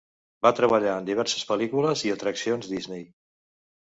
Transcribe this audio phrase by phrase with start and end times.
[0.45, 3.05] Va treballar en diverses pel·lícules i atraccions Disney.